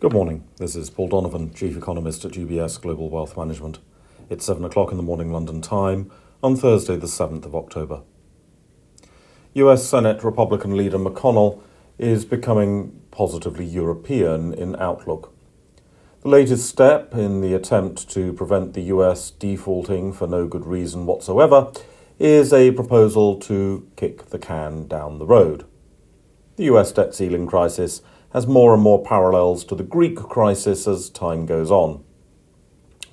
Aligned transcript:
Good 0.00 0.12
morning. 0.12 0.44
This 0.58 0.76
is 0.76 0.90
Paul 0.90 1.08
Donovan, 1.08 1.52
Chief 1.52 1.76
Economist 1.76 2.24
at 2.24 2.30
UBS 2.30 2.80
Global 2.80 3.10
Wealth 3.10 3.36
Management. 3.36 3.80
It's 4.30 4.46
7 4.46 4.64
o'clock 4.64 4.92
in 4.92 4.96
the 4.96 5.02
morning 5.02 5.32
London 5.32 5.60
time 5.60 6.12
on 6.40 6.54
Thursday, 6.54 6.94
the 6.94 7.08
7th 7.08 7.44
of 7.44 7.56
October. 7.56 8.02
US 9.54 9.84
Senate 9.88 10.22
Republican 10.22 10.76
leader 10.76 10.98
McConnell 10.98 11.60
is 11.98 12.24
becoming 12.24 13.02
positively 13.10 13.64
European 13.64 14.54
in 14.54 14.76
outlook. 14.76 15.34
The 16.22 16.28
latest 16.28 16.68
step 16.68 17.12
in 17.14 17.40
the 17.40 17.54
attempt 17.54 18.08
to 18.10 18.32
prevent 18.34 18.74
the 18.74 18.82
US 18.82 19.32
defaulting 19.32 20.12
for 20.12 20.28
no 20.28 20.46
good 20.46 20.64
reason 20.64 21.06
whatsoever 21.06 21.72
is 22.20 22.52
a 22.52 22.70
proposal 22.70 23.36
to 23.40 23.84
kick 23.96 24.26
the 24.26 24.38
can 24.38 24.86
down 24.86 25.18
the 25.18 25.26
road. 25.26 25.64
The 26.54 26.66
US 26.66 26.92
debt 26.92 27.16
ceiling 27.16 27.48
crisis 27.48 28.00
has 28.32 28.46
more 28.46 28.74
and 28.74 28.82
more 28.82 29.02
parallels 29.02 29.64
to 29.64 29.74
the 29.74 29.82
Greek 29.82 30.16
crisis 30.16 30.86
as 30.86 31.08
time 31.10 31.46
goes 31.46 31.70
on. 31.70 32.04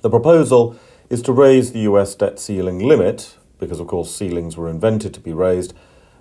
The 0.02 0.10
proposal 0.10 0.76
is 1.08 1.22
to 1.22 1.32
raise 1.32 1.72
the 1.72 1.80
US 1.80 2.14
debt 2.14 2.38
ceiling 2.38 2.78
limit, 2.78 3.36
because 3.58 3.80
of 3.80 3.86
course 3.86 4.14
ceilings 4.14 4.56
were 4.56 4.68
invented 4.68 5.14
to 5.14 5.20
be 5.20 5.32
raised, 5.32 5.72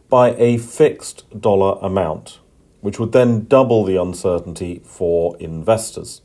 by 0.10 0.36
a 0.36 0.58
fixed 0.58 1.42
dollar 1.42 1.78
amount, 1.82 2.40
which 2.82 3.00
would 3.00 3.12
then 3.12 3.46
double 3.46 3.84
the 3.84 4.00
uncertainty 4.02 4.82
for 4.86 5.36
investors. 5.38 6.22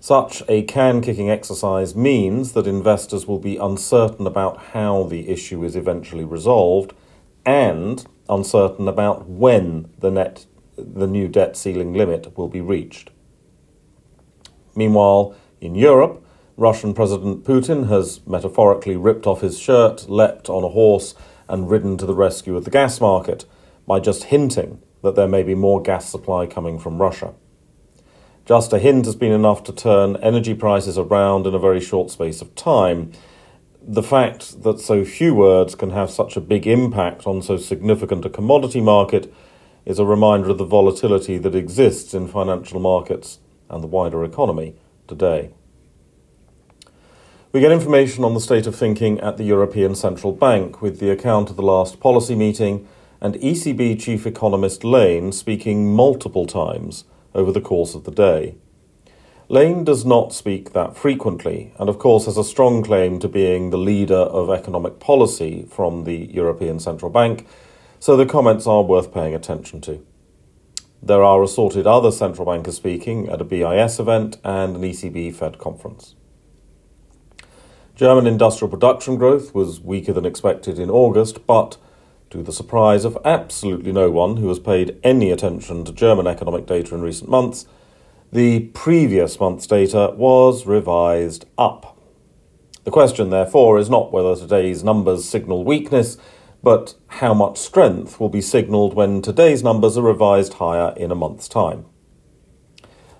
Such 0.00 0.42
a 0.48 0.62
can 0.62 1.02
kicking 1.02 1.30
exercise 1.30 1.94
means 1.94 2.52
that 2.52 2.66
investors 2.66 3.26
will 3.26 3.38
be 3.38 3.58
uncertain 3.58 4.26
about 4.26 4.56
how 4.72 5.02
the 5.04 5.28
issue 5.28 5.62
is 5.62 5.76
eventually 5.76 6.24
resolved 6.24 6.94
and 7.44 8.06
uncertain 8.28 8.88
about 8.88 9.28
when 9.28 9.90
the 9.98 10.10
net 10.10 10.46
the 10.84 11.06
new 11.06 11.28
debt 11.28 11.56
ceiling 11.56 11.94
limit 11.94 12.36
will 12.36 12.48
be 12.48 12.60
reached. 12.60 13.10
Meanwhile, 14.74 15.34
in 15.60 15.74
Europe, 15.74 16.24
Russian 16.56 16.94
President 16.94 17.44
Putin 17.44 17.88
has 17.88 18.20
metaphorically 18.26 18.96
ripped 18.96 19.26
off 19.26 19.40
his 19.40 19.58
shirt, 19.58 20.08
leapt 20.08 20.48
on 20.48 20.64
a 20.64 20.68
horse, 20.68 21.14
and 21.48 21.70
ridden 21.70 21.96
to 21.96 22.06
the 22.06 22.14
rescue 22.14 22.56
of 22.56 22.64
the 22.64 22.70
gas 22.70 23.00
market 23.00 23.44
by 23.86 23.98
just 23.98 24.24
hinting 24.24 24.82
that 25.02 25.16
there 25.16 25.26
may 25.26 25.42
be 25.42 25.54
more 25.54 25.82
gas 25.82 26.08
supply 26.08 26.46
coming 26.46 26.78
from 26.78 27.00
Russia. 27.00 27.34
Just 28.46 28.72
a 28.72 28.78
hint 28.78 29.06
has 29.06 29.16
been 29.16 29.32
enough 29.32 29.62
to 29.64 29.72
turn 29.72 30.16
energy 30.16 30.54
prices 30.54 30.98
around 30.98 31.46
in 31.46 31.54
a 31.54 31.58
very 31.58 31.80
short 31.80 32.10
space 32.10 32.40
of 32.40 32.54
time. 32.54 33.12
The 33.82 34.02
fact 34.02 34.62
that 34.62 34.80
so 34.80 35.04
few 35.04 35.34
words 35.34 35.74
can 35.74 35.90
have 35.90 36.10
such 36.10 36.36
a 36.36 36.40
big 36.40 36.66
impact 36.66 37.26
on 37.26 37.42
so 37.42 37.56
significant 37.56 38.24
a 38.24 38.30
commodity 38.30 38.80
market 38.80 39.32
is 39.84 39.98
a 39.98 40.04
reminder 40.04 40.50
of 40.50 40.58
the 40.58 40.64
volatility 40.64 41.38
that 41.38 41.54
exists 41.54 42.14
in 42.14 42.28
financial 42.28 42.80
markets 42.80 43.38
and 43.68 43.82
the 43.82 43.88
wider 43.88 44.24
economy 44.24 44.74
today. 45.06 45.50
We 47.52 47.60
get 47.60 47.72
information 47.72 48.22
on 48.22 48.34
the 48.34 48.40
state 48.40 48.66
of 48.66 48.76
thinking 48.76 49.18
at 49.20 49.36
the 49.36 49.44
European 49.44 49.94
Central 49.94 50.32
Bank 50.32 50.80
with 50.80 51.00
the 51.00 51.10
account 51.10 51.50
of 51.50 51.56
the 51.56 51.62
last 51.62 51.98
policy 51.98 52.36
meeting 52.36 52.86
and 53.20 53.34
ECB 53.34 54.00
Chief 54.00 54.26
Economist 54.26 54.84
Lane 54.84 55.32
speaking 55.32 55.94
multiple 55.94 56.46
times 56.46 57.04
over 57.34 57.50
the 57.50 57.60
course 57.60 57.94
of 57.94 58.04
the 58.04 58.10
day. 58.10 58.54
Lane 59.48 59.82
does 59.82 60.04
not 60.04 60.32
speak 60.32 60.74
that 60.74 60.96
frequently, 60.96 61.72
and 61.76 61.88
of 61.88 61.98
course 61.98 62.26
has 62.26 62.36
a 62.36 62.44
strong 62.44 62.84
claim 62.84 63.18
to 63.18 63.28
being 63.28 63.70
the 63.70 63.78
leader 63.78 64.14
of 64.14 64.48
economic 64.48 65.00
policy 65.00 65.66
from 65.68 66.04
the 66.04 66.30
European 66.32 66.78
Central 66.78 67.10
Bank 67.10 67.48
so 68.00 68.16
the 68.16 68.26
comments 68.26 68.66
are 68.66 68.82
worth 68.82 69.12
paying 69.12 69.34
attention 69.34 69.80
to. 69.82 70.04
There 71.02 71.22
are 71.22 71.42
assorted 71.42 71.86
other 71.86 72.10
central 72.10 72.46
bankers 72.46 72.76
speaking 72.76 73.28
at 73.28 73.40
a 73.40 73.44
BIS 73.44 74.00
event 74.00 74.38
and 74.42 74.76
an 74.76 74.82
ECB 74.82 75.34
Fed 75.34 75.58
conference. 75.58 76.14
German 77.94 78.26
industrial 78.26 78.70
production 78.70 79.16
growth 79.16 79.54
was 79.54 79.80
weaker 79.80 80.14
than 80.14 80.24
expected 80.24 80.78
in 80.78 80.88
August, 80.88 81.46
but 81.46 81.76
to 82.30 82.42
the 82.42 82.52
surprise 82.52 83.04
of 83.04 83.18
absolutely 83.22 83.92
no 83.92 84.10
one 84.10 84.38
who 84.38 84.48
has 84.48 84.58
paid 84.58 84.98
any 85.02 85.30
attention 85.30 85.84
to 85.84 85.92
German 85.92 86.26
economic 86.26 86.64
data 86.64 86.94
in 86.94 87.02
recent 87.02 87.28
months, 87.28 87.66
the 88.32 88.60
previous 88.68 89.38
month's 89.38 89.66
data 89.66 90.14
was 90.16 90.64
revised 90.64 91.44
up. 91.58 91.98
The 92.84 92.90
question, 92.90 93.28
therefore, 93.28 93.78
is 93.78 93.90
not 93.90 94.12
whether 94.12 94.34
today's 94.34 94.82
numbers 94.82 95.28
signal 95.28 95.64
weakness, 95.64 96.16
but 96.62 96.94
how 97.08 97.34
much 97.34 97.58
strength 97.58 98.20
will 98.20 98.28
be 98.28 98.40
signalled 98.40 98.94
when 98.94 99.22
today's 99.22 99.62
numbers 99.62 99.96
are 99.96 100.02
revised 100.02 100.54
higher 100.54 100.92
in 100.96 101.10
a 101.10 101.14
month's 101.14 101.48
time. 101.48 101.86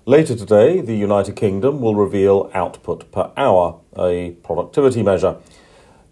Later 0.05 0.35
today, 0.35 0.81
the 0.81 0.95
United 0.95 1.35
Kingdom 1.35 1.79
will 1.79 1.95
reveal 1.95 2.49
output 2.53 3.11
per 3.11 3.31
hour, 3.37 3.79
a 3.97 4.31
productivity 4.43 5.03
measure. 5.03 5.37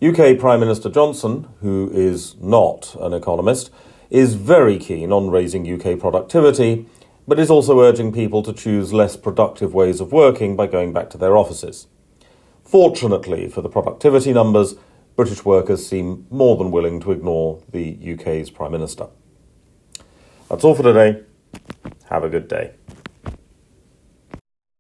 UK 0.02 0.40
Prime 0.40 0.60
Minister 0.60 0.90
Johnson, 0.90 1.48
who 1.62 1.90
is 1.94 2.36
not 2.40 2.96
an 3.00 3.14
economist, 3.14 3.72
is 4.10 4.36
very 4.36 4.78
keen 4.78 5.12
on 5.12 5.30
raising 5.30 5.68
UK 5.68 6.00
productivity, 6.00 6.86
but 7.28 7.40
is 7.40 7.50
also 7.50 7.80
urging 7.82 8.12
people 8.12 8.42
to 8.44 8.54
choose 8.54 8.94
less 8.94 9.18
productive 9.18 9.74
ways 9.74 10.00
of 10.00 10.12
working 10.12 10.56
by 10.56 10.68
going 10.68 10.94
back 10.94 11.10
to 11.10 11.18
their 11.18 11.38
offices. 11.38 11.88
Fortunately 12.64 13.50
for 13.50 13.62
the 13.62 13.70
productivity 13.70 14.34
numbers, 14.34 14.76
British 15.20 15.44
workers 15.44 15.86
seem 15.86 16.26
more 16.30 16.56
than 16.56 16.72
willing 16.72 17.02
to 17.02 17.12
ignore 17.12 17.62
the 17.74 18.14
UK's 18.14 18.50
Prime 18.50 18.72
Minister. 18.72 19.08
That's 20.48 20.64
all 20.64 20.74
for 20.74 20.84
today. 20.84 21.24
Have 22.10 22.24
a 22.24 22.30
good 22.30 22.48
day. 22.48 22.72